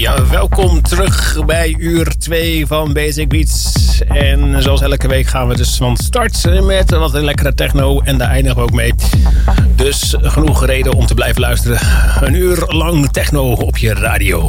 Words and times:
Ja, 0.00 0.28
welkom 0.28 0.82
terug 0.82 1.44
bij 1.46 1.74
uur 1.78 2.16
2 2.18 2.66
van 2.66 2.92
Basic 2.92 3.28
Beats. 3.28 3.72
En 4.08 4.62
zoals 4.62 4.80
elke 4.80 5.08
week 5.08 5.26
gaan 5.26 5.48
we 5.48 5.56
dus 5.56 5.76
van 5.76 5.96
start 5.96 6.62
met 6.62 6.90
wat 6.90 7.12
lekkere 7.12 7.54
techno. 7.54 8.00
En 8.00 8.18
daar 8.18 8.28
eindigen 8.28 8.56
we 8.56 8.62
ook 8.62 8.72
mee. 8.72 8.94
Dus 9.74 10.16
genoeg 10.20 10.66
reden 10.66 10.92
om 10.92 11.06
te 11.06 11.14
blijven 11.14 11.40
luisteren. 11.40 11.78
Een 12.20 12.34
uur 12.34 12.64
lang 12.66 13.10
techno 13.10 13.52
op 13.52 13.76
je 13.76 13.94
radio. 13.94 14.48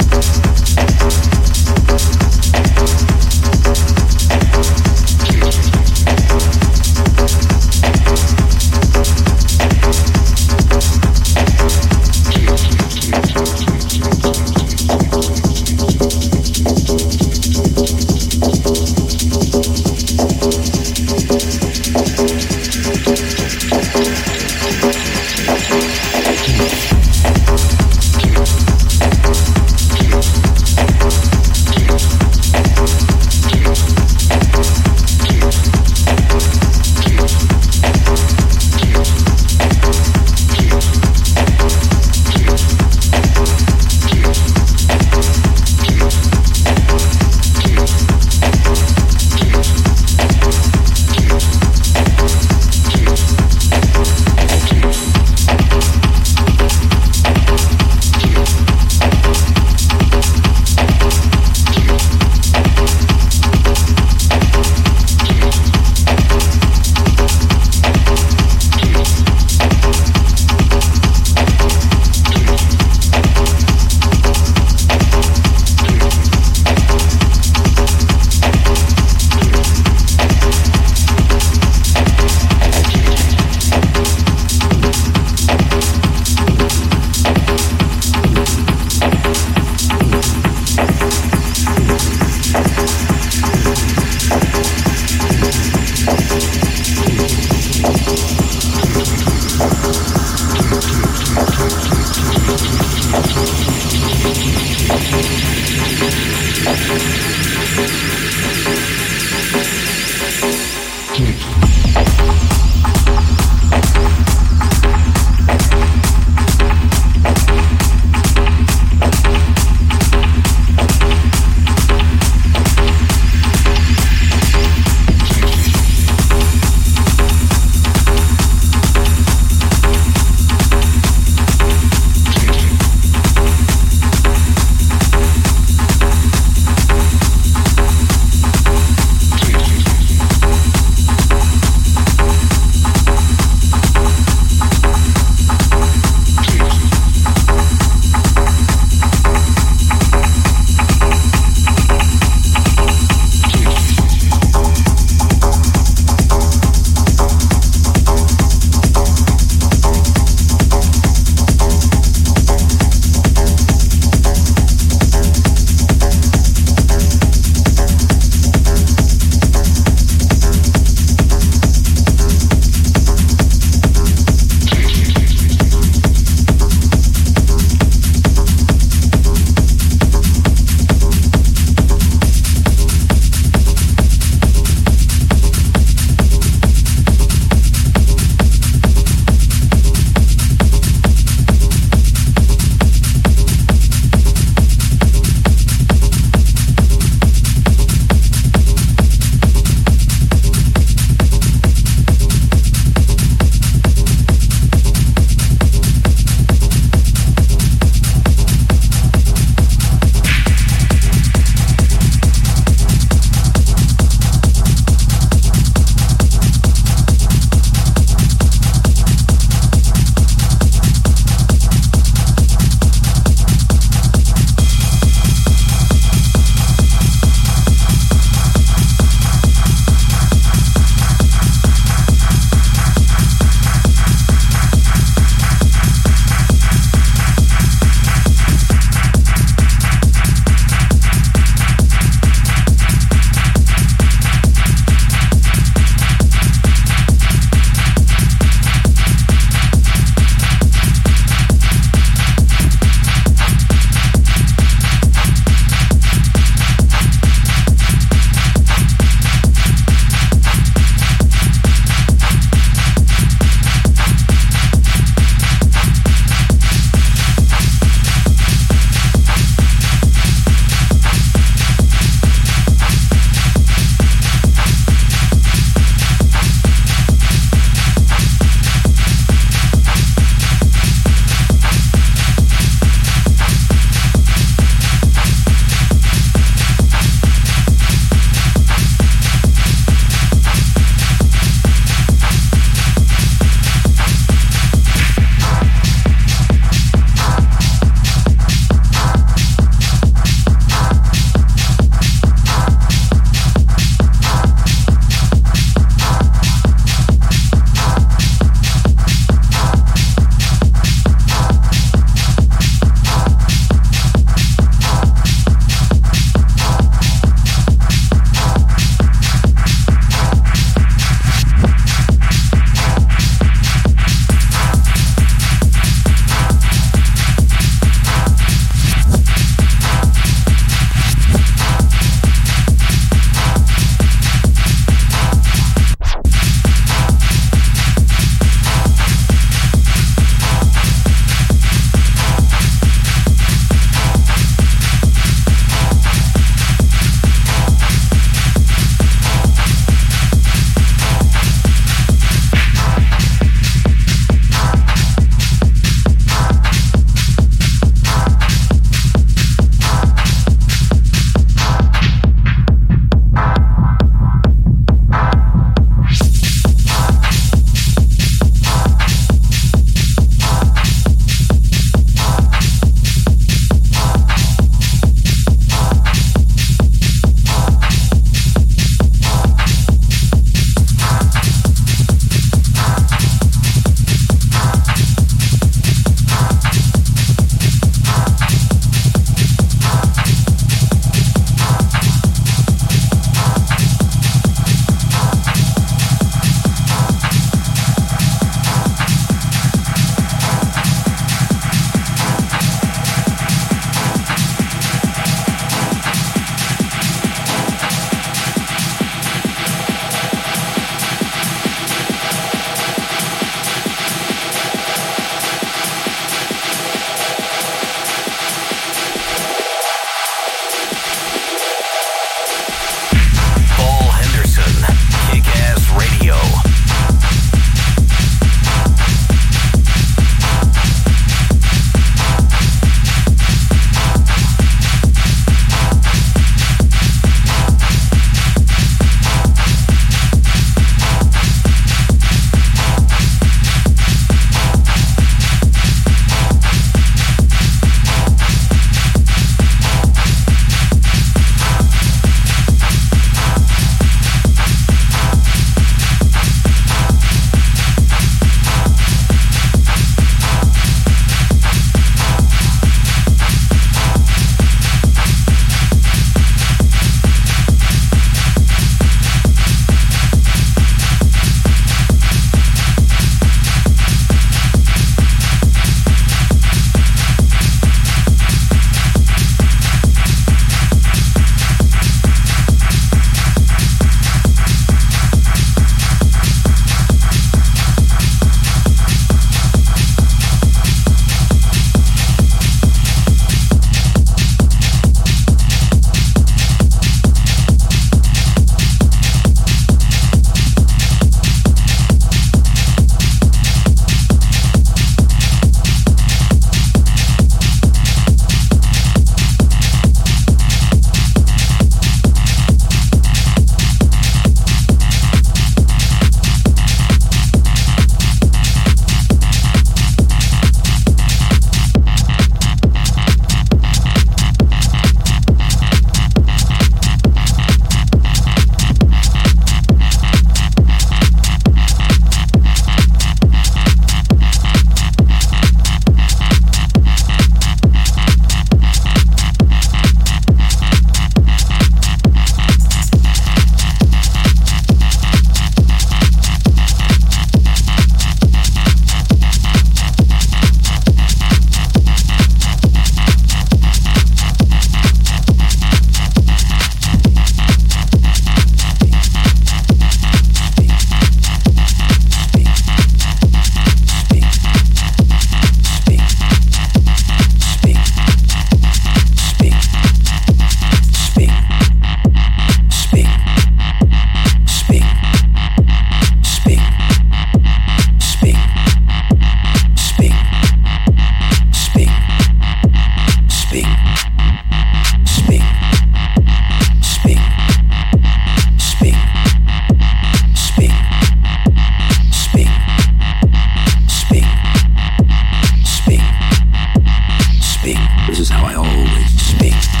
speak. 597.91 598.27
This 598.27 598.39
is 598.39 598.49
how 598.49 598.65
I 598.65 598.75
always 598.75 599.41
speak. 599.41 600.00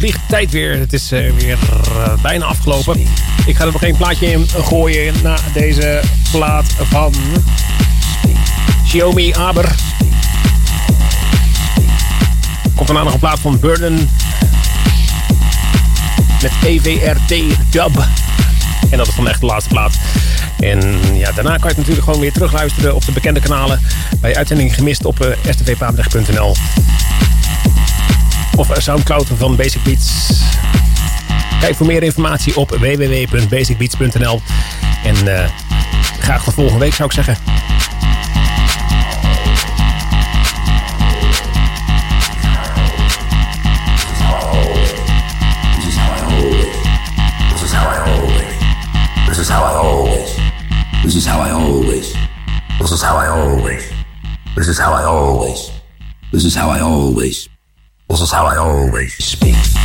Vliegt 0.00 0.20
tijd 0.28 0.50
weer. 0.50 0.78
Het 0.78 0.92
is 0.92 1.12
uh, 1.12 1.32
weer 1.32 1.58
uh, 1.88 2.22
bijna 2.22 2.44
afgelopen. 2.44 3.00
Ik 3.46 3.56
ga 3.56 3.64
er 3.64 3.72
nog 3.72 3.82
één 3.82 3.96
plaatje 3.96 4.26
in 4.26 4.48
gooien 4.48 5.14
na 5.22 5.36
deze 5.52 6.00
plaat 6.32 6.72
van 6.76 7.14
Xiaomi 8.84 9.32
Aber. 9.32 9.74
Komt 12.74 12.86
daarna 12.86 13.02
nog 13.02 13.12
een 13.12 13.18
plaat 13.18 13.38
van 13.38 13.58
Burden 13.58 14.10
met 16.42 16.52
EVRT 16.64 17.34
Dub. 17.70 18.06
En 18.90 18.98
dat 18.98 19.08
is 19.08 19.14
dan 19.14 19.28
echt 19.28 19.40
de 19.40 19.46
laatste 19.46 19.70
plaat. 19.70 19.94
En 20.58 21.00
ja, 21.14 21.32
daarna 21.32 21.56
kan 21.56 21.60
je 21.60 21.68
het 21.68 21.76
natuurlijk 21.76 22.04
gewoon 22.04 22.20
weer 22.20 22.32
terugluisteren 22.32 22.94
op 22.94 23.04
de 23.04 23.12
bekende 23.12 23.40
kanalen. 23.40 23.80
Bij 24.20 24.36
uitzending 24.36 24.74
gemist 24.74 25.04
op 25.04 25.24
uh, 25.24 25.28
of 28.60 28.82
Soundcloud 28.82 29.26
van 29.36 29.56
Basic 29.56 29.82
Beats. 29.82 30.40
Kijk 31.60 31.74
voor 31.74 31.86
meer 31.86 32.02
informatie 32.02 32.56
op 32.56 32.70
www.basicbeats.nl. 32.70 34.40
En 35.04 35.16
uh, 35.26 35.48
graag 36.18 36.44
tot 36.44 36.54
volgende 36.54 36.80
week 36.80 36.94
zou 36.94 37.08
ik 37.08 37.14
zeggen. 37.14 37.36
This 51.02 51.16
is 51.16 51.26
how 51.26 51.46
I 51.46 51.50
always. 51.50 52.12
This 52.78 52.92
is 52.92 53.02
how 53.04 53.16
I 53.16 53.26
always. 53.26 53.92
This 54.54 54.68
is 54.68 54.78
how 54.78 54.92
I 54.92 55.04
always. 55.04 55.70
This 56.32 56.44
is 56.44 56.54
how 56.54 56.70
I 56.70 56.80
always. 56.80 57.59
This 58.10 58.22
is 58.22 58.32
how 58.32 58.44
I 58.44 58.56
always. 58.56 58.60
This 58.60 58.72
is 58.72 58.90
how 58.92 58.96
I 58.96 59.00
always 59.06 59.24
speak. 59.24 59.54
Speak. 59.54 59.79